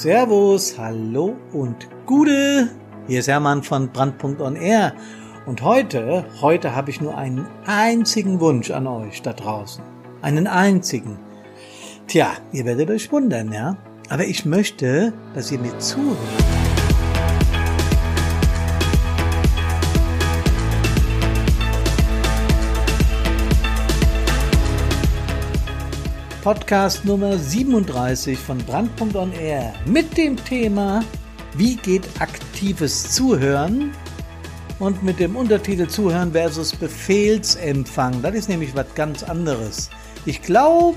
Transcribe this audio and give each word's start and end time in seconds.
Servus, 0.00 0.78
hallo 0.78 1.36
und 1.52 1.86
Gude. 2.06 2.70
Hier 3.06 3.20
ist 3.20 3.28
Hermann 3.28 3.62
von 3.62 3.90
Brandpunkt 3.90 4.40
on 4.40 4.56
Air. 4.56 4.94
Und 5.44 5.60
heute, 5.60 6.24
heute 6.40 6.74
habe 6.74 6.88
ich 6.88 7.02
nur 7.02 7.18
einen 7.18 7.46
einzigen 7.66 8.40
Wunsch 8.40 8.70
an 8.70 8.86
euch 8.86 9.20
da 9.20 9.34
draußen. 9.34 9.84
Einen 10.22 10.46
einzigen. 10.46 11.18
Tja, 12.06 12.30
ihr 12.50 12.64
werdet 12.64 12.88
euch 12.88 13.12
wundern, 13.12 13.52
ja? 13.52 13.76
Aber 14.08 14.24
ich 14.24 14.46
möchte, 14.46 15.12
dass 15.34 15.52
ihr 15.52 15.58
mir 15.58 15.78
zuhört. 15.80 16.69
Podcast 26.42 27.04
Nummer 27.04 27.36
37 27.36 28.38
von 28.38 28.56
Brandpunkt 28.56 29.14
on 29.14 29.30
Air 29.32 29.74
mit 29.84 30.16
dem 30.16 30.42
Thema 30.42 31.04
Wie 31.54 31.76
geht 31.76 32.08
aktives 32.18 33.12
Zuhören? 33.12 33.92
Und 34.78 35.02
mit 35.02 35.20
dem 35.20 35.36
Untertitel 35.36 35.86
Zuhören 35.86 36.32
versus 36.32 36.74
Befehlsempfang. 36.74 38.22
Das 38.22 38.34
ist 38.34 38.48
nämlich 38.48 38.74
was 38.74 38.86
ganz 38.94 39.22
anderes. 39.22 39.90
Ich 40.24 40.40
glaube, 40.40 40.96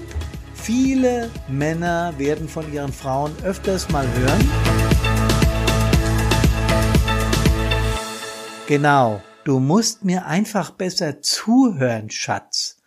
viele 0.53 1.29
Männer 1.49 2.13
werden 2.17 2.47
von 2.47 2.71
ihren 2.71 2.93
Frauen 2.93 3.33
öfters 3.43 3.89
mal 3.89 4.07
hören. 4.07 4.49
Genau, 8.65 9.21
du 9.43 9.59
musst 9.59 10.05
mir 10.05 10.25
einfach 10.25 10.71
besser 10.71 11.21
zuhören, 11.21 12.09
Schatz. 12.09 12.77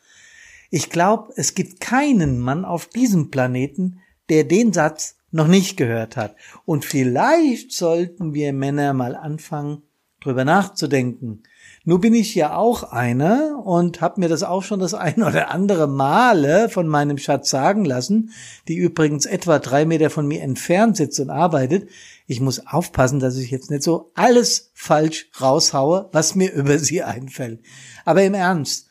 Ich 0.76 0.90
glaube, 0.90 1.32
es 1.36 1.54
gibt 1.54 1.80
keinen 1.80 2.38
Mann 2.38 2.66
auf 2.66 2.84
diesem 2.84 3.30
Planeten, 3.30 4.00
der 4.28 4.44
den 4.44 4.74
Satz 4.74 5.16
noch 5.30 5.46
nicht 5.46 5.78
gehört 5.78 6.18
hat. 6.18 6.36
Und 6.66 6.84
vielleicht 6.84 7.72
sollten 7.72 8.34
wir 8.34 8.52
Männer 8.52 8.92
mal 8.92 9.16
anfangen, 9.16 9.84
drüber 10.20 10.44
nachzudenken. 10.44 11.44
Nun 11.86 12.02
bin 12.02 12.12
ich 12.12 12.34
ja 12.34 12.58
auch 12.58 12.92
einer 12.92 13.62
und 13.64 14.02
habe 14.02 14.20
mir 14.20 14.28
das 14.28 14.42
auch 14.42 14.62
schon 14.62 14.78
das 14.78 14.92
ein 14.94 15.22
oder 15.22 15.50
andere 15.50 15.86
Male 15.86 16.68
von 16.68 16.88
meinem 16.88 17.16
Schatz 17.16 17.48
sagen 17.48 17.86
lassen, 17.86 18.32
die 18.68 18.76
übrigens 18.76 19.24
etwa 19.24 19.58
drei 19.58 19.86
Meter 19.86 20.10
von 20.10 20.28
mir 20.28 20.42
entfernt 20.42 20.98
sitzt 20.98 21.18
und 21.20 21.30
arbeitet. 21.30 21.88
Ich 22.26 22.42
muss 22.42 22.66
aufpassen, 22.66 23.18
dass 23.18 23.38
ich 23.38 23.50
jetzt 23.50 23.70
nicht 23.70 23.82
so 23.82 24.10
alles 24.14 24.72
falsch 24.74 25.30
raushaue, 25.40 26.10
was 26.12 26.34
mir 26.34 26.52
über 26.54 26.78
sie 26.78 27.02
einfällt. 27.02 27.60
Aber 28.04 28.22
im 28.22 28.34
Ernst, 28.34 28.85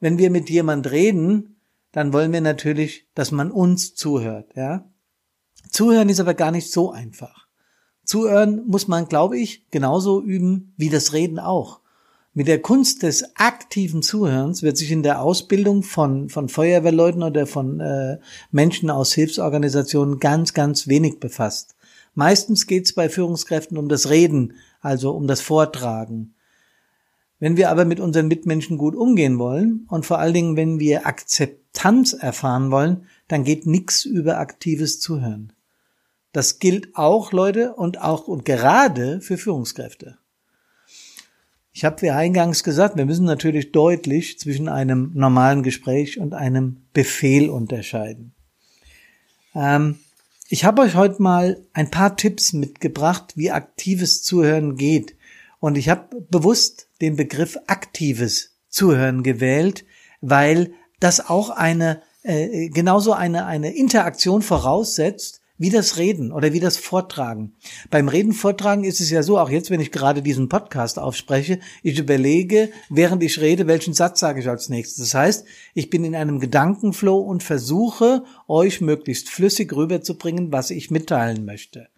wenn 0.00 0.18
wir 0.18 0.30
mit 0.30 0.50
jemand 0.50 0.90
reden, 0.90 1.60
dann 1.92 2.12
wollen 2.12 2.32
wir 2.32 2.40
natürlich, 2.40 3.06
dass 3.14 3.30
man 3.30 3.50
uns 3.50 3.94
zuhört, 3.94 4.56
ja. 4.56 4.84
Zuhören 5.70 6.08
ist 6.08 6.20
aber 6.20 6.34
gar 6.34 6.50
nicht 6.50 6.72
so 6.72 6.90
einfach. 6.90 7.46
Zuhören 8.04 8.66
muss 8.66 8.88
man, 8.88 9.06
glaube 9.06 9.38
ich, 9.38 9.68
genauso 9.70 10.20
üben 10.22 10.72
wie 10.76 10.88
das 10.88 11.12
Reden 11.12 11.38
auch. 11.38 11.80
Mit 12.32 12.48
der 12.48 12.62
Kunst 12.62 13.02
des 13.02 13.36
aktiven 13.36 14.02
Zuhörens 14.02 14.62
wird 14.62 14.76
sich 14.76 14.90
in 14.90 15.02
der 15.02 15.20
Ausbildung 15.20 15.82
von, 15.82 16.28
von 16.28 16.48
Feuerwehrleuten 16.48 17.22
oder 17.22 17.46
von 17.46 17.80
äh, 17.80 18.18
Menschen 18.50 18.88
aus 18.88 19.12
Hilfsorganisationen 19.12 20.20
ganz, 20.20 20.54
ganz 20.54 20.86
wenig 20.86 21.20
befasst. 21.20 21.74
Meistens 22.14 22.66
geht 22.66 22.86
es 22.86 22.94
bei 22.94 23.08
Führungskräften 23.08 23.76
um 23.76 23.88
das 23.88 24.10
Reden, 24.10 24.54
also 24.80 25.10
um 25.12 25.26
das 25.26 25.40
Vortragen. 25.40 26.34
Wenn 27.40 27.56
wir 27.56 27.70
aber 27.70 27.86
mit 27.86 27.98
unseren 28.00 28.28
Mitmenschen 28.28 28.78
gut 28.78 28.94
umgehen 28.94 29.38
wollen 29.38 29.86
und 29.88 30.06
vor 30.06 30.18
allen 30.18 30.34
Dingen, 30.34 30.56
wenn 30.56 30.78
wir 30.78 31.06
Akzeptanz 31.06 32.12
erfahren 32.12 32.70
wollen, 32.70 33.06
dann 33.28 33.44
geht 33.44 33.66
nichts 33.66 34.04
über 34.04 34.38
aktives 34.38 35.00
Zuhören. 35.00 35.52
Das 36.32 36.58
gilt 36.58 36.94
auch, 36.94 37.32
Leute, 37.32 37.74
und 37.74 38.00
auch 38.00 38.28
und 38.28 38.44
gerade 38.44 39.20
für 39.22 39.38
Führungskräfte. 39.38 40.18
Ich 41.72 41.84
habe 41.84 42.02
wie 42.02 42.10
eingangs 42.10 42.62
gesagt, 42.62 42.96
wir 42.96 43.06
müssen 43.06 43.24
natürlich 43.24 43.72
deutlich 43.72 44.38
zwischen 44.38 44.68
einem 44.68 45.12
normalen 45.14 45.62
Gespräch 45.62 46.20
und 46.20 46.34
einem 46.34 46.82
Befehl 46.92 47.48
unterscheiden. 47.48 48.34
Ähm, 49.54 49.98
ich 50.48 50.64
habe 50.64 50.82
euch 50.82 50.94
heute 50.94 51.22
mal 51.22 51.64
ein 51.72 51.90
paar 51.90 52.16
Tipps 52.16 52.52
mitgebracht, 52.52 53.32
wie 53.36 53.50
aktives 53.50 54.22
Zuhören 54.22 54.76
geht. 54.76 55.16
Und 55.60 55.78
ich 55.78 55.88
habe 55.88 56.20
bewusst 56.30 56.88
den 57.00 57.16
Begriff 57.16 57.58
aktives 57.66 58.56
Zuhören 58.68 59.22
gewählt, 59.22 59.84
weil 60.20 60.72
das 60.98 61.28
auch 61.28 61.50
eine 61.50 62.02
äh, 62.22 62.68
genauso 62.68 63.12
eine 63.12 63.46
eine 63.46 63.74
Interaktion 63.74 64.42
voraussetzt 64.42 65.40
wie 65.60 65.68
das 65.68 65.98
Reden 65.98 66.32
oder 66.32 66.54
wie 66.54 66.60
das 66.60 66.78
Vortragen. 66.78 67.52
Beim 67.90 68.08
Reden 68.08 68.32
vortragen 68.32 68.82
ist 68.82 69.02
es 69.02 69.10
ja 69.10 69.22
so, 69.22 69.38
auch 69.38 69.50
jetzt, 69.50 69.70
wenn 69.70 69.80
ich 69.80 69.92
gerade 69.92 70.22
diesen 70.22 70.48
Podcast 70.48 70.98
aufspreche, 70.98 71.60
ich 71.82 71.98
überlege, 71.98 72.70
während 72.88 73.22
ich 73.22 73.42
rede, 73.42 73.66
welchen 73.66 73.92
Satz 73.92 74.20
sage 74.20 74.40
ich 74.40 74.48
als 74.48 74.70
nächstes. 74.70 75.10
Das 75.10 75.14
heißt, 75.14 75.44
ich 75.74 75.90
bin 75.90 76.02
in 76.04 76.16
einem 76.16 76.40
Gedankenflow 76.40 77.18
und 77.18 77.42
versuche, 77.42 78.24
euch 78.48 78.80
möglichst 78.80 79.28
flüssig 79.28 79.74
rüberzubringen, 79.74 80.50
was 80.50 80.70
ich 80.70 80.90
mitteilen 80.90 81.44
möchte. 81.44 81.89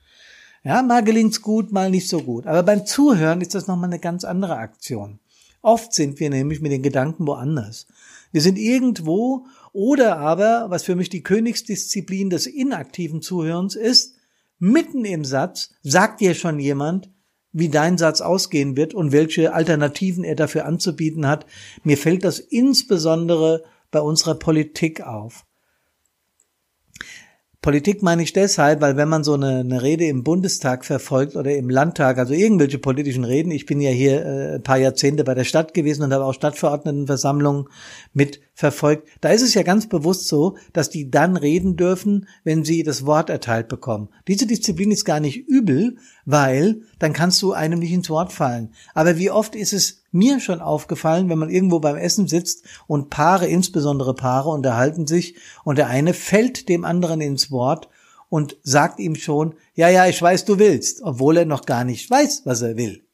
Ja, 0.65 0.83
mal 0.83 1.03
gelingt's 1.03 1.43
gut, 1.43 1.73
mal 1.73 1.91
nicht 1.91 2.09
so 2.09 2.23
gut. 2.23 2.47
Aber 2.47 2.62
beim 2.62 2.87
Zuhören 2.87 3.41
ist 3.41 3.55
das 3.55 3.67
nochmal 3.67 3.91
eine 3.91 3.99
ganz 3.99 4.25
andere 4.25 4.56
Aktion. 4.56 5.19
Oft 5.61 5.93
sind 5.93 6.21
wir 6.21 6.31
nämlich 6.31 6.61
mit 6.61 6.73
den 6.73 6.83
Gedanken 6.83 7.27
woanders. 7.27 7.87
Wir 8.31 8.41
sind 8.41 8.59
irgendwo 8.59 9.47
oder 9.72 10.19
aber, 10.19 10.67
was 10.69 10.84
für 10.84 10.95
mich 10.95 11.09
die 11.09 11.22
Königsdisziplin 11.22 12.31
des 12.31 12.47
inaktiven 12.47 13.22
Zuhörens 13.22 13.75
ist, 13.75 14.15
mitten 14.59 15.05
im 15.05 15.25
Satz 15.25 15.71
sagt 15.83 16.21
dir 16.21 16.34
schon 16.34 16.59
jemand, 16.59 17.11
wie 17.53 17.69
dein 17.69 17.99
Satz 17.99 18.21
ausgehen 18.21 18.77
wird 18.77 18.95
und 18.95 19.12
welche 19.12 19.53
Alternativen 19.53 20.25
er 20.25 20.37
dafür 20.37 20.65
anzubieten 20.65 21.27
hat. 21.27 21.45
Mir 21.83 21.99
fällt 21.99 22.25
das 22.25 22.39
insbesondere 22.39 23.65
bei 23.91 24.01
unserer 24.01 24.37
Politik 24.37 25.03
auf. 25.03 25.45
Politik 27.62 28.03
meine 28.03 28.25
ich 28.25 28.33
deshalb, 28.33 28.81
weil 28.81 28.97
wenn 28.97 29.09
man 29.09 29.23
so 29.23 29.34
eine, 29.34 29.61
eine, 29.61 29.83
Rede 29.83 30.06
im 30.06 30.25
Bundestag 30.25 30.84
verfolgt 30.84 31.37
oder 31.37 31.55
im 31.55 31.71
Landtag, 31.71 32.19
also 32.19 32.34
irgendwelche 32.34 32.78
politischen 32.78 33.23
Reden, 33.23 33.53
ich 33.53 33.67
bin 33.67 33.81
ja 33.81 33.91
hier 33.91 34.27
äh, 34.27 34.55
ein 34.56 34.65
paar 34.65 34.78
Jahrzehnte 34.78 35.23
bei 35.23 35.34
der 35.34 35.45
Stadt 35.45 35.72
gewesen 35.72 36.03
und 36.03 36.12
habe 36.12 36.25
auch 36.25 36.34
Stadtverordnetenversammlungen 36.34 37.69
mit 38.12 38.41
verfolgt, 38.53 39.06
da 39.21 39.28
ist 39.28 39.43
es 39.43 39.55
ja 39.55 39.62
ganz 39.62 39.89
bewusst 39.89 40.27
so, 40.27 40.56
dass 40.72 40.91
die 40.91 41.09
dann 41.09 41.37
reden 41.37 41.77
dürfen, 41.77 42.27
wenn 42.43 42.65
sie 42.65 42.83
das 42.83 43.06
Wort 43.06 43.31
erteilt 43.31 43.69
bekommen. 43.69 44.09
Diese 44.27 44.49
Disziplin 44.49 44.91
ist 44.91 45.05
gar 45.05 45.21
nicht 45.21 45.47
übel, 45.47 45.99
weil 46.25 46.83
dann 46.99 47.12
kannst 47.12 47.41
du 47.43 47.53
einem 47.53 47.78
nicht 47.78 47.93
ins 47.93 48.11
Wort 48.11 48.33
fallen. 48.33 48.75
Aber 48.93 49.19
wie 49.19 49.31
oft 49.31 49.55
ist 49.55 49.72
es 49.72 50.02
mir 50.12 50.41
schon 50.41 50.61
aufgefallen, 50.61 51.28
wenn 51.28 51.39
man 51.39 51.50
irgendwo 51.50 51.81
beim 51.81 51.97
Essen 51.97 52.28
sitzt 52.28 52.65
und 52.87 53.11
Paare, 53.11 53.47
insbesondere 53.49 54.15
Paare, 54.15 54.50
unterhalten 54.50 55.06
sich 55.06 55.37
und 55.65 55.78
der 55.78 55.89
eine 55.89 56.15
fällt 56.15 56.69
dem 56.69 56.84
anderen 56.84 57.21
ins 57.21 57.50
Wort 57.50 57.89
und 58.28 58.56
sagt 58.62 59.01
ihm 59.01 59.15
schon, 59.15 59.55
ja, 59.75 59.89
ja, 59.89 60.06
ich 60.06 60.21
weiß, 60.21 60.45
du 60.45 60.59
willst, 60.59 61.03
obwohl 61.03 61.39
er 61.39 61.45
noch 61.45 61.67
gar 61.67 61.84
nicht 61.84 62.11
weiß, 62.11 62.43
was 62.45 62.62
er 62.62 62.77
will. 62.77 63.05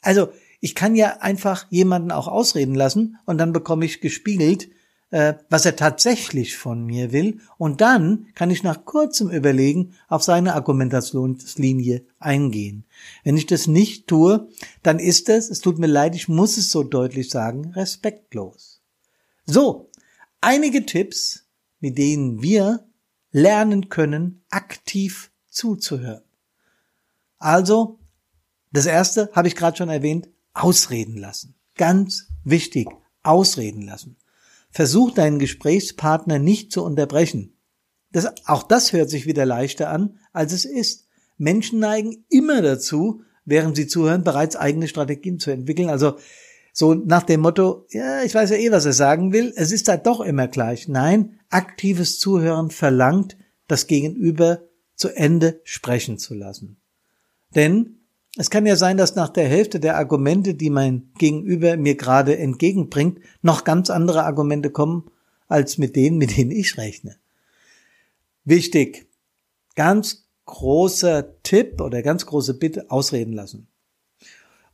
Also 0.00 0.28
ich 0.60 0.74
kann 0.74 0.94
ja 0.94 1.18
einfach 1.20 1.66
jemanden 1.70 2.10
auch 2.10 2.28
ausreden 2.28 2.74
lassen 2.74 3.18
und 3.24 3.38
dann 3.38 3.52
bekomme 3.52 3.84
ich 3.84 4.00
gespiegelt, 4.00 4.68
äh, 5.12 5.34
was 5.50 5.66
er 5.66 5.76
tatsächlich 5.76 6.56
von 6.56 6.84
mir 6.84 7.12
will. 7.12 7.38
Und 7.58 7.80
dann 7.80 8.26
kann 8.34 8.50
ich 8.50 8.62
nach 8.62 8.84
kurzem 8.84 9.30
Überlegen 9.30 9.92
auf 10.08 10.22
seine 10.22 10.54
Argumentationslinie 10.54 12.04
eingehen. 12.18 12.84
Wenn 13.22 13.36
ich 13.36 13.46
das 13.46 13.66
nicht 13.66 14.06
tue, 14.06 14.48
dann 14.82 14.98
ist 14.98 15.28
es, 15.28 15.50
es 15.50 15.60
tut 15.60 15.78
mir 15.78 15.86
leid, 15.86 16.16
ich 16.16 16.28
muss 16.28 16.56
es 16.56 16.70
so 16.70 16.82
deutlich 16.82 17.28
sagen, 17.28 17.72
respektlos. 17.76 18.80
So, 19.44 19.90
einige 20.40 20.86
Tipps, 20.86 21.46
mit 21.80 21.98
denen 21.98 22.42
wir 22.42 22.86
lernen 23.32 23.90
können, 23.90 24.42
aktiv 24.48 25.30
zuzuhören. 25.48 26.24
Also, 27.38 27.98
das 28.72 28.86
erste 28.86 29.30
habe 29.34 29.48
ich 29.48 29.56
gerade 29.56 29.76
schon 29.76 29.90
erwähnt, 29.90 30.30
ausreden 30.54 31.18
lassen. 31.18 31.54
Ganz 31.76 32.28
wichtig, 32.44 32.88
ausreden 33.22 33.82
lassen. 33.82 34.16
Versuch 34.72 35.12
deinen 35.12 35.38
Gesprächspartner 35.38 36.38
nicht 36.38 36.72
zu 36.72 36.82
unterbrechen. 36.82 37.56
Das, 38.10 38.26
auch 38.46 38.62
das 38.62 38.92
hört 38.92 39.10
sich 39.10 39.26
wieder 39.26 39.46
leichter 39.46 39.90
an, 39.90 40.18
als 40.32 40.52
es 40.52 40.64
ist. 40.64 41.06
Menschen 41.38 41.78
neigen 41.78 42.24
immer 42.28 42.62
dazu, 42.62 43.22
während 43.44 43.76
sie 43.76 43.86
zuhören, 43.86 44.24
bereits 44.24 44.56
eigene 44.56 44.88
Strategien 44.88 45.38
zu 45.38 45.50
entwickeln. 45.50 45.88
Also 45.88 46.16
so 46.72 46.94
nach 46.94 47.22
dem 47.22 47.40
Motto, 47.40 47.86
ja, 47.90 48.22
ich 48.22 48.34
weiß 48.34 48.50
ja 48.50 48.56
eh, 48.56 48.70
was 48.70 48.86
er 48.86 48.94
sagen 48.94 49.32
will, 49.32 49.52
es 49.56 49.72
ist 49.72 49.88
da 49.88 49.96
doch 49.96 50.20
immer 50.20 50.48
gleich. 50.48 50.88
Nein, 50.88 51.38
aktives 51.50 52.18
Zuhören 52.18 52.70
verlangt, 52.70 53.36
das 53.68 53.86
Gegenüber 53.86 54.62
zu 54.94 55.08
Ende 55.08 55.60
sprechen 55.64 56.18
zu 56.18 56.34
lassen. 56.34 56.78
Denn 57.54 58.01
es 58.36 58.48
kann 58.48 58.64
ja 58.64 58.76
sein, 58.76 58.96
dass 58.96 59.14
nach 59.14 59.28
der 59.28 59.46
Hälfte 59.46 59.78
der 59.78 59.96
Argumente, 59.96 60.54
die 60.54 60.70
mein 60.70 61.10
Gegenüber 61.18 61.76
mir 61.76 61.96
gerade 61.96 62.38
entgegenbringt, 62.38 63.20
noch 63.42 63.64
ganz 63.64 63.90
andere 63.90 64.24
Argumente 64.24 64.70
kommen, 64.70 65.10
als 65.48 65.76
mit 65.76 65.96
denen, 65.96 66.16
mit 66.16 66.36
denen 66.36 66.50
ich 66.50 66.78
rechne. 66.78 67.16
Wichtig, 68.44 69.06
ganz 69.74 70.28
großer 70.46 71.42
Tipp 71.42 71.80
oder 71.80 72.02
ganz 72.02 72.26
große 72.26 72.54
Bitte 72.54 72.90
ausreden 72.90 73.34
lassen. 73.34 73.68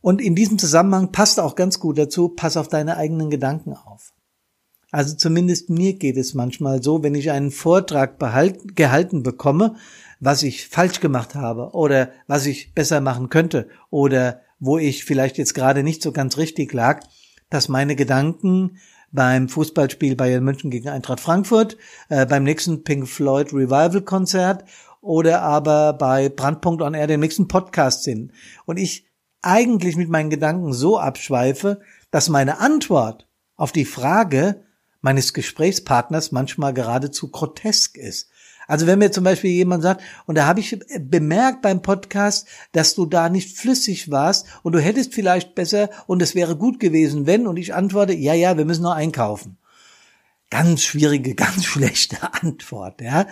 Und 0.01 0.21
in 0.21 0.35
diesem 0.35 0.57
Zusammenhang 0.57 1.11
passt 1.11 1.39
auch 1.39 1.55
ganz 1.55 1.79
gut 1.79 1.97
dazu, 1.97 2.29
pass 2.29 2.55
auf 2.55 2.69
deine 2.69 2.95
eigenen 2.95 3.29
Gedanken 3.29 3.73
auf. 3.73 4.13
Also 4.91 5.15
zumindest 5.15 5.69
mir 5.69 5.93
geht 5.93 6.17
es 6.17 6.33
manchmal 6.33 6.81
so, 6.81 7.03
wenn 7.03 7.15
ich 7.15 7.31
einen 7.31 7.51
Vortrag 7.51 8.17
behalten, 8.17 8.73
gehalten 8.75 9.23
bekomme, 9.23 9.75
was 10.19 10.43
ich 10.43 10.67
falsch 10.67 10.99
gemacht 10.99 11.35
habe 11.35 11.71
oder 11.73 12.11
was 12.27 12.45
ich 12.45 12.73
besser 12.73 12.99
machen 12.99 13.29
könnte 13.29 13.67
oder 13.89 14.41
wo 14.59 14.77
ich 14.77 15.05
vielleicht 15.05 15.37
jetzt 15.37 15.53
gerade 15.53 15.83
nicht 15.83 16.01
so 16.01 16.11
ganz 16.11 16.37
richtig 16.37 16.73
lag, 16.73 17.01
dass 17.49 17.69
meine 17.69 17.95
Gedanken 17.95 18.77
beim 19.11 19.47
Fußballspiel 19.49 20.15
Bayern 20.15 20.43
München 20.43 20.69
gegen 20.69 20.89
Eintracht 20.89 21.19
Frankfurt, 21.19 21.77
äh, 22.09 22.25
beim 22.25 22.43
nächsten 22.43 22.83
Pink 22.83 23.07
Floyd 23.07 23.53
Revival 23.53 24.01
Konzert 24.01 24.65
oder 25.01 25.41
aber 25.41 25.93
bei 25.93 26.29
Brandpunkt 26.29 26.81
on 26.81 26.93
Air, 26.93 27.07
dem 27.07 27.21
nächsten 27.21 27.47
Podcast 27.47 28.03
sind. 28.03 28.31
Und 28.65 28.77
ich 28.77 29.07
eigentlich 29.41 29.95
mit 29.95 30.09
meinen 30.09 30.29
Gedanken 30.29 30.73
so 30.73 30.99
abschweife, 30.99 31.79
dass 32.11 32.29
meine 32.29 32.59
Antwort 32.59 33.27
auf 33.55 33.71
die 33.71 33.85
Frage 33.85 34.63
meines 35.01 35.33
Gesprächspartners 35.33 36.31
manchmal 36.31 36.73
geradezu 36.73 37.29
grotesk 37.29 37.97
ist. 37.97 38.29
Also 38.67 38.85
wenn 38.85 38.99
mir 38.99 39.11
zum 39.11 39.23
Beispiel 39.23 39.49
jemand 39.49 39.81
sagt, 39.81 40.03
und 40.27 40.37
da 40.37 40.45
habe 40.45 40.59
ich 40.59 40.79
bemerkt 40.99 41.63
beim 41.63 41.81
Podcast, 41.81 42.47
dass 42.71 42.93
du 42.93 43.07
da 43.07 43.27
nicht 43.27 43.57
flüssig 43.57 44.11
warst 44.11 44.45
und 44.61 44.73
du 44.73 44.79
hättest 44.79 45.15
vielleicht 45.15 45.55
besser 45.55 45.89
und 46.05 46.21
es 46.21 46.35
wäre 46.35 46.55
gut 46.55 46.79
gewesen, 46.79 47.25
wenn, 47.25 47.47
und 47.47 47.57
ich 47.57 47.73
antworte, 47.73 48.13
ja, 48.13 48.35
ja, 48.35 48.57
wir 48.57 48.65
müssen 48.65 48.83
noch 48.83 48.93
einkaufen. 48.93 49.57
Ganz 50.51 50.83
schwierige, 50.83 51.33
ganz 51.35 51.65
schlechte 51.65 52.17
Antwort, 52.43 53.01
ja. 53.01 53.25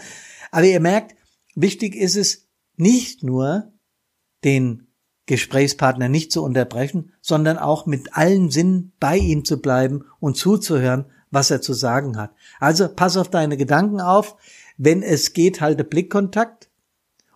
Aber 0.49 0.65
ihr 0.65 0.79
merkt, 0.79 1.15
wichtig 1.53 1.95
ist 1.95 2.15
es 2.15 2.47
nicht 2.75 3.21
nur, 3.21 3.73
den 4.43 4.87
Gesprächspartner 5.27 6.09
nicht 6.09 6.31
zu 6.31 6.43
unterbrechen, 6.43 7.13
sondern 7.21 7.59
auch 7.59 7.85
mit 7.85 8.15
allen 8.15 8.49
Sinnen 8.49 8.93
bei 8.99 9.17
ihm 9.17 9.45
zu 9.45 9.61
bleiben 9.61 10.05
und 10.19 10.37
zuzuhören, 10.37 11.05
was 11.31 11.51
er 11.51 11.61
zu 11.61 11.73
sagen 11.73 12.17
hat. 12.17 12.31
Also 12.59 12.87
pass 12.87 13.17
auf 13.17 13.29
deine 13.29 13.57
Gedanken 13.57 14.01
auf. 14.01 14.35
Wenn 14.77 15.01
es 15.03 15.33
geht, 15.33 15.61
halte 15.61 15.83
Blickkontakt 15.83 16.69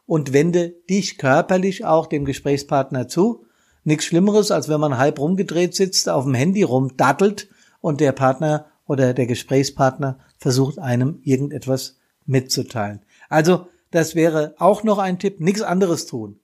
und 0.06 0.34
wende 0.34 0.70
dich 0.90 1.18
körperlich 1.18 1.86
auch 1.86 2.08
dem 2.08 2.26
Gesprächspartner 2.26 3.08
zu. 3.08 3.46
Nichts 3.84 4.06
Schlimmeres, 4.06 4.52
als 4.52 4.70
wenn 4.70 4.80
man 4.80 4.98
halb 4.98 5.20
rumgedreht 5.20 5.76
sitzt, 5.76 6.08
auf 6.10 6.26
dem 6.26 6.34
Handy 6.34 6.64
rumdattelt 6.64 7.50
und 7.80 8.00
der 8.00 8.12
Partner 8.12 8.68
oder 8.86 9.14
der 9.14 9.26
Gesprächspartner 9.26 10.20
versucht 10.38 10.78
einem 10.78 11.20
irgendetwas 11.24 11.98
mitzuteilen. 12.26 13.02
Also, 13.30 13.68
das 13.90 14.16
wäre 14.16 14.56
auch 14.58 14.84
noch 14.84 15.00
ein 15.00 15.20
Tipp, 15.20 15.40
nichts 15.40 15.62
anderes 15.62 16.06
tun. 16.06 16.40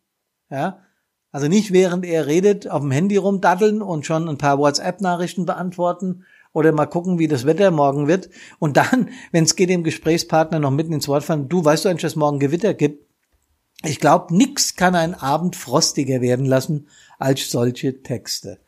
Ja? 0.49 0.79
Also 1.31 1.47
nicht 1.47 1.71
während 1.71 2.05
er 2.05 2.25
redet, 2.25 2.69
auf 2.69 2.81
dem 2.81 2.91
Handy 2.91 3.17
rumdaddeln 3.17 3.81
und 3.81 4.05
schon 4.05 4.27
ein 4.27 4.37
paar 4.37 4.57
WhatsApp-Nachrichten 4.57 5.45
beantworten 5.45 6.23
oder 6.57 6.71
mal 6.71 6.87
gucken, 6.87 7.19
wie 7.19 7.27
das 7.27 7.45
Wetter 7.45 7.69
morgen 7.69 8.07
wird. 8.07 8.29
Und 8.57 8.77
dann, 8.77 9.09
wenn 9.31 9.43
es 9.43 9.55
geht, 9.55 9.69
dem 9.69 9.83
Gesprächspartner 9.83 10.59
noch 10.59 10.71
mitten 10.71 10.93
ins 10.93 11.07
Wort 11.07 11.23
fallen, 11.23 11.47
du 11.47 11.63
weißt 11.63 11.85
du 11.85 11.89
eigentlich, 11.89 12.01
dass 12.01 12.15
morgen 12.15 12.39
Gewitter 12.39 12.73
gibt? 12.73 13.05
Ich 13.83 13.99
glaube, 13.99 14.35
nix 14.35 14.75
kann 14.75 14.95
einen 14.95 15.13
Abend 15.13 15.55
frostiger 15.55 16.19
werden 16.19 16.47
lassen 16.47 16.87
als 17.19 17.51
solche 17.51 18.01
Texte. 18.01 18.59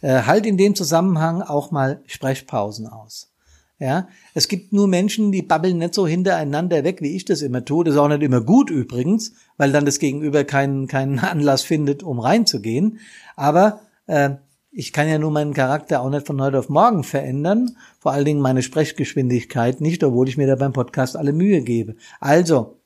Äh, 0.00 0.22
halt 0.22 0.44
in 0.44 0.56
dem 0.56 0.74
Zusammenhang 0.74 1.40
auch 1.40 1.70
mal 1.70 2.02
Sprechpausen 2.06 2.88
aus. 2.88 3.32
Ja, 3.78 4.08
es 4.34 4.48
gibt 4.48 4.72
nur 4.72 4.88
Menschen, 4.88 5.30
die 5.30 5.42
babbeln 5.42 5.78
nicht 5.78 5.94
so 5.94 6.06
hintereinander 6.06 6.82
weg, 6.82 7.00
wie 7.02 7.14
ich 7.14 7.26
das 7.26 7.42
immer 7.42 7.64
tue. 7.64 7.84
Das 7.84 7.94
ist 7.94 8.00
auch 8.00 8.08
nicht 8.08 8.22
immer 8.22 8.40
gut 8.40 8.70
übrigens, 8.70 9.34
weil 9.56 9.70
dann 9.70 9.84
das 9.84 10.00
Gegenüber 10.00 10.42
keinen 10.44 10.88
keinen 10.88 11.18
Anlass 11.20 11.62
findet, 11.62 12.02
um 12.02 12.18
reinzugehen. 12.18 12.98
Aber 13.36 13.80
äh, 14.06 14.30
ich 14.78 14.92
kann 14.92 15.08
ja 15.08 15.18
nur 15.18 15.30
meinen 15.30 15.54
Charakter 15.54 16.02
auch 16.02 16.10
nicht 16.10 16.26
von 16.26 16.38
heute 16.42 16.58
auf 16.58 16.68
morgen 16.68 17.02
verändern, 17.02 17.78
vor 17.98 18.12
allen 18.12 18.26
Dingen 18.26 18.42
meine 18.42 18.62
Sprechgeschwindigkeit 18.62 19.80
nicht, 19.80 20.04
obwohl 20.04 20.28
ich 20.28 20.36
mir 20.36 20.46
da 20.46 20.54
beim 20.54 20.74
Podcast 20.74 21.16
alle 21.16 21.32
Mühe 21.32 21.62
gebe. 21.62 21.96
Also, 22.20 22.78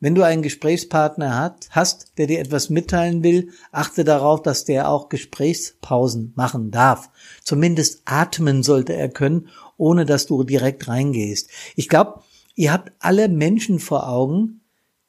wenn 0.00 0.14
du 0.14 0.22
einen 0.22 0.42
Gesprächspartner 0.42 1.38
hat, 1.38 1.70
hast, 1.70 2.18
der 2.18 2.26
dir 2.26 2.40
etwas 2.40 2.68
mitteilen 2.68 3.22
will, 3.22 3.52
achte 3.72 4.04
darauf, 4.04 4.42
dass 4.42 4.66
der 4.66 4.90
auch 4.90 5.08
Gesprächspausen 5.08 6.34
machen 6.36 6.70
darf. 6.70 7.08
Zumindest 7.42 8.02
atmen 8.04 8.62
sollte 8.62 8.92
er 8.92 9.08
können, 9.08 9.48
ohne 9.78 10.04
dass 10.04 10.26
du 10.26 10.44
direkt 10.44 10.88
reingehst. 10.88 11.48
Ich 11.74 11.88
glaube, 11.88 12.20
ihr 12.54 12.70
habt 12.70 12.92
alle 12.98 13.30
Menschen 13.30 13.78
vor 13.78 14.10
Augen, 14.10 14.60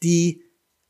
die, 0.02 0.44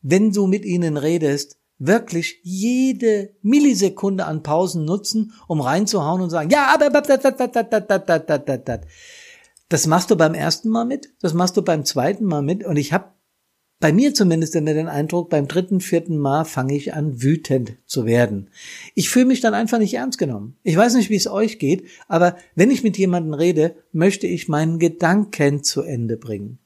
wenn 0.04 0.34
du 0.34 0.46
mit 0.46 0.66
ihnen 0.66 0.98
redest, 0.98 1.58
wirklich 1.84 2.40
jede 2.44 3.34
Millisekunde 3.42 4.26
an 4.26 4.44
Pausen 4.44 4.86
nutzen, 4.86 5.34
um 5.48 5.62
reinzuhauen 5.62 6.22
und 6.22 6.30
sagen, 6.30 6.52
ja, 6.52 6.74
aber 6.74 7.02
das 9.68 9.88
machst 9.88 10.12
du 10.12 10.16
beim 10.16 10.36
ersten 10.36 10.70
Mal 10.70 10.86
mit, 10.86 11.10
das 11.22 11.34
machst 11.34 11.58
du 11.58 11.64
beim 11.64 11.84
zweiten 11.84 12.26
Mal 12.26 12.44
mit 12.44 12.64
und 12.64 12.78
ich 12.78 12.94
habe 12.94 13.06
bei 13.80 13.92
mir 13.92 14.14
zumindest 14.14 14.56
immer 14.56 14.76
den 14.76 14.88
Eindruck, 14.88 15.32
beim 15.32 15.48
dritten, 15.48 15.82
vierten 15.82 16.20
Mal 16.20 16.46
fange 16.46 16.76
ich 16.76 16.94
an, 16.94 17.24
wütend 17.24 17.78
zu 17.88 18.06
werden. 18.06 18.52
Ich 18.94 19.10
fühle 19.10 19.26
mich 19.26 19.42
dann 19.42 19.56
einfach 19.56 19.80
nicht 19.80 19.96
ernst 19.96 20.20
genommen. 20.20 20.56
Ich 20.62 20.78
weiß 20.78 20.94
nicht, 20.94 21.10
wie 21.10 21.16
es 21.16 21.28
euch 21.28 21.58
geht, 21.58 21.86
aber 22.08 22.36
wenn 22.54 22.70
ich 22.70 22.84
mit 22.84 23.00
jemandem 23.00 23.34
rede, 23.34 23.74
möchte 23.92 24.28
ich 24.28 24.48
meinen 24.48 24.78
Gedanken 24.78 25.64
zu 25.64 25.82
Ende 25.82 26.16
bringen. 26.16 26.60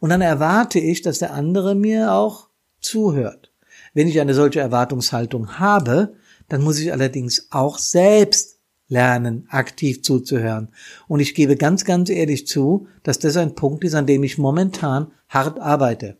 Und 0.00 0.10
dann 0.10 0.20
erwarte 0.20 0.80
ich, 0.80 1.00
dass 1.00 1.20
der 1.20 1.32
andere 1.32 1.74
mir 1.74 2.12
auch 2.12 2.48
zuhört. 2.78 3.53
Wenn 3.94 4.08
ich 4.08 4.20
eine 4.20 4.34
solche 4.34 4.60
Erwartungshaltung 4.60 5.58
habe, 5.58 6.14
dann 6.48 6.62
muss 6.62 6.78
ich 6.78 6.92
allerdings 6.92 7.48
auch 7.50 7.78
selbst 7.78 8.58
lernen, 8.88 9.46
aktiv 9.48 10.02
zuzuhören. 10.02 10.68
Und 11.08 11.20
ich 11.20 11.34
gebe 11.34 11.56
ganz, 11.56 11.84
ganz 11.84 12.10
ehrlich 12.10 12.46
zu, 12.46 12.86
dass 13.02 13.18
das 13.18 13.36
ein 13.36 13.54
Punkt 13.54 13.84
ist, 13.84 13.94
an 13.94 14.06
dem 14.06 14.22
ich 14.24 14.36
momentan 14.36 15.12
hart 15.28 15.58
arbeite. 15.58 16.18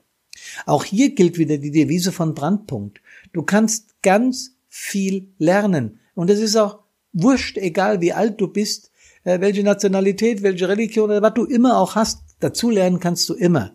Auch 0.67 0.85
hier 0.85 1.15
gilt 1.15 1.37
wieder 1.38 1.59
die 1.59 1.71
Devise 1.71 2.12
von 2.12 2.35
Brandpunkt. 2.35 3.00
Du 3.32 3.43
kannst 3.43 4.00
ganz 4.03 4.56
viel 4.69 5.29
lernen. 5.38 6.00
Und 6.15 6.31
es 6.31 6.41
ist 6.41 6.56
auch 6.56 6.79
wurscht, 7.12 7.59
egal 7.59 8.00
wie 8.00 8.12
alt 8.12 8.41
du 8.41 8.49
bist, 8.49 8.91
äh, 9.25 9.41
welche 9.41 9.62
Nationalität, 9.62 10.43
welche 10.43 10.69
Religion 10.69 11.10
oder 11.10 11.22
was 11.22 11.34
du 11.34 11.44
immer 11.44 11.79
auch 11.79 11.94
hast. 11.94 12.22
Dazu 12.41 12.70
lernen 12.70 13.01
kannst 13.01 13.29
du 13.29 13.34
immer. 13.34 13.72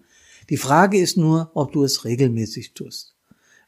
Die 0.49 0.57
Frage 0.57 0.99
ist 0.99 1.17
nur, 1.17 1.51
ob 1.53 1.71
du 1.71 1.83
es 1.83 2.05
regelmäßig 2.05 2.73
tust. 2.73 3.15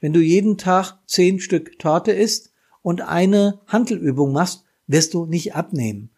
Wenn 0.01 0.13
du 0.13 0.19
jeden 0.19 0.57
Tag 0.57 0.97
zehn 1.05 1.39
Stück 1.39 1.79
Torte 1.79 2.11
isst 2.11 2.51
und 2.81 3.01
eine 3.01 3.59
Handelübung 3.67 4.33
machst, 4.33 4.65
wirst 4.87 5.13
du 5.13 5.25
nicht 5.25 5.55
abnehmen. 5.55 6.09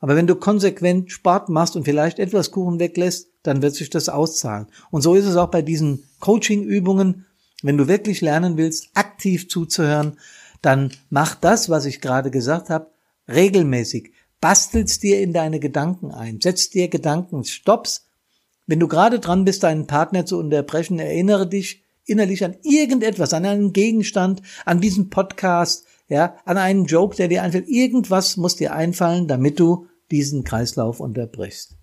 Aber 0.00 0.16
wenn 0.16 0.26
du 0.26 0.36
konsequent 0.36 1.10
Sport 1.10 1.48
machst 1.48 1.76
und 1.76 1.84
vielleicht 1.84 2.18
etwas 2.18 2.50
Kuchen 2.50 2.78
weglässt, 2.78 3.28
dann 3.42 3.62
wird 3.62 3.74
sich 3.74 3.90
das 3.90 4.08
auszahlen. 4.08 4.66
Und 4.90 5.02
so 5.02 5.14
ist 5.14 5.26
es 5.26 5.36
auch 5.36 5.50
bei 5.50 5.62
diesen 5.62 6.04
Coaching-Übungen. 6.20 7.26
Wenn 7.62 7.76
du 7.76 7.88
wirklich 7.88 8.20
lernen 8.20 8.56
willst, 8.56 8.90
aktiv 8.94 9.48
zuzuhören, 9.48 10.18
dann 10.62 10.92
mach 11.10 11.34
das, 11.34 11.68
was 11.68 11.86
ich 11.86 12.00
gerade 12.00 12.30
gesagt 12.30 12.70
habe, 12.70 12.90
regelmäßig. 13.28 14.12
Bastelst 14.40 15.02
dir 15.02 15.20
in 15.20 15.32
deine 15.32 15.58
Gedanken 15.58 16.10
ein. 16.10 16.40
Setz 16.40 16.70
dir 16.70 16.88
Gedankenstopps. 16.88 18.06
Wenn 18.66 18.80
du 18.80 18.88
gerade 18.88 19.20
dran 19.20 19.44
bist, 19.44 19.62
deinen 19.62 19.86
Partner 19.86 20.26
zu 20.26 20.38
unterbrechen, 20.38 20.98
erinnere 20.98 21.46
dich, 21.46 21.83
innerlich 22.06 22.44
an 22.44 22.56
irgendetwas, 22.62 23.32
an 23.32 23.44
einen 23.44 23.72
Gegenstand, 23.72 24.42
an 24.64 24.80
diesen 24.80 25.10
Podcast, 25.10 25.86
ja, 26.08 26.36
an 26.44 26.58
einen 26.58 26.84
Joke, 26.86 27.16
der 27.16 27.28
dir 27.28 27.42
einfällt. 27.42 27.68
Irgendwas 27.68 28.36
muss 28.36 28.56
dir 28.56 28.74
einfallen, 28.74 29.26
damit 29.26 29.58
du 29.58 29.86
diesen 30.10 30.44
Kreislauf 30.44 31.00
unterbrichst. 31.00 31.76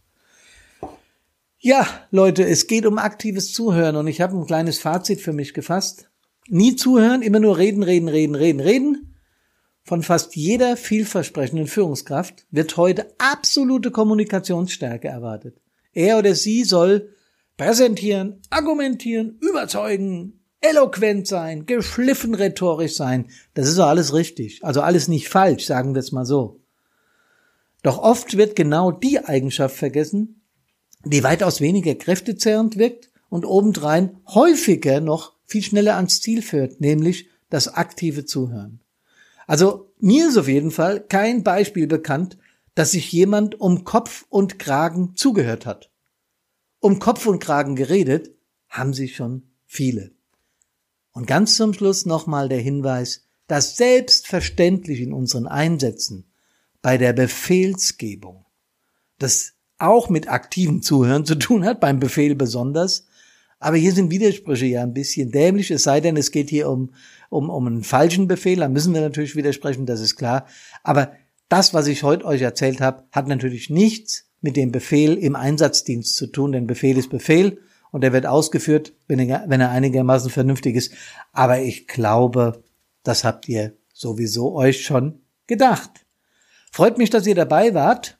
Ja, 1.59 1.87
Leute, 2.09 2.43
es 2.43 2.67
geht 2.67 2.85
um 2.85 2.97
aktives 2.97 3.53
Zuhören 3.53 3.95
und 3.95 4.07
ich 4.07 4.21
habe 4.21 4.35
ein 4.35 4.47
kleines 4.47 4.79
Fazit 4.79 5.21
für 5.21 5.33
mich 5.33 5.53
gefasst. 5.53 6.09
Nie 6.47 6.75
zuhören, 6.75 7.21
immer 7.21 7.39
nur 7.39 7.57
reden, 7.57 7.83
reden, 7.83 8.07
reden, 8.07 8.35
reden, 8.35 8.59
reden. 8.59 9.15
Von 9.83 10.03
fast 10.03 10.35
jeder 10.35 10.77
vielversprechenden 10.77 11.67
Führungskraft 11.67 12.45
wird 12.51 12.77
heute 12.77 13.13
absolute 13.17 13.91
Kommunikationsstärke 13.91 15.07
erwartet. 15.07 15.59
Er 15.93 16.17
oder 16.17 16.35
sie 16.35 16.63
soll 16.63 17.09
präsentieren, 17.61 18.41
argumentieren, 18.49 19.37
überzeugen, 19.39 20.41
eloquent 20.61 21.27
sein, 21.27 21.67
geschliffen 21.67 22.33
rhetorisch 22.33 22.95
sein. 22.95 23.27
Das 23.53 23.67
ist 23.67 23.77
doch 23.77 23.85
alles 23.85 24.15
richtig. 24.15 24.63
Also 24.63 24.81
alles 24.81 25.07
nicht 25.07 25.29
falsch, 25.29 25.67
sagen 25.67 25.93
wir 25.93 25.99
es 25.99 26.11
mal 26.11 26.25
so. 26.25 26.59
Doch 27.83 27.99
oft 27.99 28.35
wird 28.35 28.55
genau 28.55 28.89
die 28.89 29.19
Eigenschaft 29.19 29.75
vergessen, 29.75 30.41
die 31.05 31.23
weitaus 31.23 31.61
weniger 31.61 31.93
kräftezerrend 31.93 32.79
wirkt 32.79 33.11
und 33.29 33.45
obendrein 33.45 34.17
häufiger 34.25 34.99
noch 34.99 35.33
viel 35.45 35.61
schneller 35.61 35.97
ans 35.97 36.19
Ziel 36.19 36.41
führt, 36.41 36.81
nämlich 36.81 37.29
das 37.51 37.67
aktive 37.67 38.25
Zuhören. 38.25 38.79
Also 39.45 39.93
mir 39.99 40.29
ist 40.29 40.37
auf 40.37 40.47
jeden 40.47 40.71
Fall 40.71 40.99
kein 40.99 41.43
Beispiel 41.43 41.85
bekannt, 41.85 42.39
dass 42.73 42.93
sich 42.93 43.11
jemand 43.11 43.61
um 43.61 43.83
Kopf 43.83 44.25
und 44.29 44.57
Kragen 44.57 45.15
zugehört 45.15 45.67
hat. 45.67 45.90
Um 46.81 46.97
Kopf 46.97 47.27
und 47.27 47.37
Kragen 47.37 47.75
geredet 47.75 48.31
haben 48.67 48.95
sie 48.95 49.07
schon 49.07 49.43
viele. 49.67 50.11
Und 51.11 51.27
ganz 51.27 51.55
zum 51.55 51.73
Schluss 51.73 52.07
nochmal 52.07 52.49
der 52.49 52.59
Hinweis, 52.59 53.27
dass 53.45 53.77
selbstverständlich 53.77 54.99
in 54.99 55.13
unseren 55.13 55.45
Einsätzen 55.45 56.25
bei 56.81 56.97
der 56.97 57.13
Befehlsgebung, 57.13 58.45
das 59.19 59.53
auch 59.77 60.09
mit 60.09 60.27
aktivem 60.27 60.81
Zuhören 60.81 61.23
zu 61.23 61.35
tun 61.35 61.65
hat, 61.65 61.79
beim 61.79 61.99
Befehl 61.99 62.33
besonders, 62.33 63.05
aber 63.59 63.77
hier 63.77 63.93
sind 63.93 64.09
Widersprüche 64.09 64.65
ja 64.65 64.81
ein 64.81 64.95
bisschen 64.95 65.31
dämlich, 65.31 65.69
es 65.69 65.83
sei 65.83 66.01
denn, 66.01 66.17
es 66.17 66.31
geht 66.31 66.49
hier 66.49 66.67
um, 66.67 66.95
um, 67.29 67.51
um 67.51 67.67
einen 67.67 67.83
falschen 67.83 68.27
Befehl, 68.27 68.57
da 68.57 68.67
müssen 68.67 68.95
wir 68.95 69.01
natürlich 69.01 69.35
widersprechen, 69.35 69.85
das 69.85 70.01
ist 70.01 70.15
klar. 70.15 70.47
Aber 70.81 71.11
das, 71.47 71.75
was 71.75 71.85
ich 71.85 72.01
heute 72.01 72.25
euch 72.25 72.41
erzählt 72.41 72.81
habe, 72.81 73.03
hat 73.11 73.27
natürlich 73.27 73.69
nichts 73.69 74.30
mit 74.41 74.57
dem 74.57 74.71
Befehl 74.71 75.17
im 75.17 75.35
Einsatzdienst 75.35 76.15
zu 76.15 76.27
tun, 76.27 76.51
denn 76.51 76.67
Befehl 76.67 76.97
ist 76.97 77.09
Befehl 77.09 77.59
und 77.91 78.03
er 78.03 78.13
wird 78.13 78.25
ausgeführt, 78.25 78.93
wenn 79.07 79.19
er, 79.19 79.45
wenn 79.47 79.61
er 79.61 79.69
einigermaßen 79.69 80.31
vernünftig 80.31 80.75
ist. 80.75 80.93
Aber 81.31 81.61
ich 81.61 81.87
glaube, 81.87 82.63
das 83.03 83.23
habt 83.23 83.47
ihr 83.47 83.77
sowieso 83.93 84.55
euch 84.55 84.83
schon 84.83 85.21
gedacht. 85.47 86.05
Freut 86.71 86.97
mich, 86.97 87.09
dass 87.09 87.27
ihr 87.27 87.35
dabei 87.35 87.73
wart. 87.73 88.17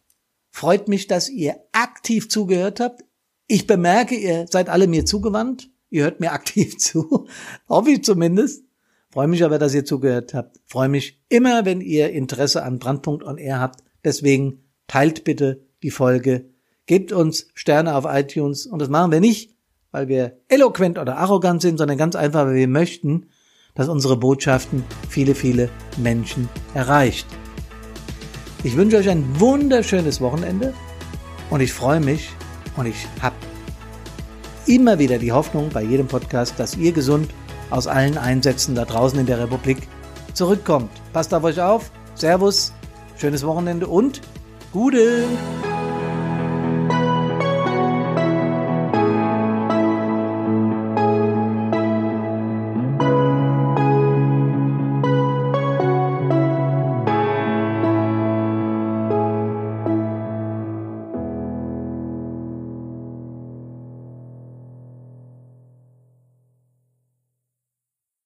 Freut 0.50 0.88
mich, 0.88 1.08
dass 1.08 1.30
ihr 1.30 1.56
aktiv 1.72 2.30
zugehört 2.30 2.80
habt. 2.80 3.06
Ich 3.48 3.66
bemerke, 3.68 4.16
ihr 4.16 4.46
seid 4.48 4.70
alle 4.70 4.88
mir 4.88 5.06
zugewandt. 5.06 5.70
Ihr 5.90 6.04
hört 6.04 6.20
mir 6.20 6.32
aktiv 6.34 6.78
zu. 6.78 7.28
Hoffe 7.68 7.92
ich 7.92 8.04
zumindest. 8.04 8.64
Freue 9.10 9.28
mich 9.28 9.44
aber, 9.44 9.60
dass 9.60 9.74
ihr 9.74 9.86
zugehört 9.86 10.34
habt. 10.34 10.60
Freue 10.66 10.90
mich 10.90 11.22
immer, 11.28 11.66
wenn 11.66 11.82
ihr 11.82 12.12
Interesse 12.12 12.64
an 12.64 12.80
Brandpunkt 12.80 13.24
on 13.24 13.38
Air 13.38 13.60
habt. 13.60 13.84
Deswegen 14.04 14.64
teilt 14.88 15.24
bitte 15.24 15.66
die 15.84 15.92
Folge. 15.92 16.46
Gebt 16.86 17.12
uns 17.12 17.48
Sterne 17.54 17.96
auf 17.96 18.06
iTunes. 18.08 18.66
Und 18.66 18.80
das 18.80 18.90
machen 18.90 19.12
wir 19.12 19.20
nicht, 19.20 19.56
weil 19.92 20.08
wir 20.08 20.38
eloquent 20.48 20.98
oder 20.98 21.18
arrogant 21.18 21.62
sind, 21.62 21.78
sondern 21.78 21.98
ganz 21.98 22.16
einfach, 22.16 22.46
weil 22.46 22.56
wir 22.56 22.68
möchten, 22.68 23.28
dass 23.76 23.88
unsere 23.88 24.18
Botschaften 24.18 24.84
viele, 25.10 25.36
viele 25.36 25.70
Menschen 25.98 26.50
erreicht. 26.74 27.28
Ich 28.64 28.76
wünsche 28.76 28.98
euch 28.98 29.10
ein 29.10 29.40
wunderschönes 29.40 30.22
Wochenende 30.22 30.74
und 31.50 31.62
ich 31.62 31.74
freue 31.74 32.00
mich 32.00 32.30
und 32.78 32.86
ich 32.86 33.08
habe 33.22 33.36
immer 34.68 35.00
wieder 35.00 35.18
die 35.18 35.32
Hoffnung 35.32 35.70
bei 35.70 35.82
jedem 35.82 36.08
Podcast, 36.08 36.60
dass 36.60 36.78
ihr 36.78 36.92
gesund 36.92 37.32
aus 37.70 37.88
allen 37.88 38.18
Einsätzen 38.18 38.76
da 38.76 38.86
draußen 38.86 39.20
in 39.20 39.26
der 39.26 39.40
Republik 39.40 39.88
zurückkommt. 40.34 40.92
Passt 41.14 41.34
auf 41.34 41.44
euch 41.44 41.60
auf. 41.60 41.92
Servus, 42.14 42.74
schönes 43.18 43.46
Wochenende 43.46 43.88
und 43.88 44.22
Gute! 44.72 45.28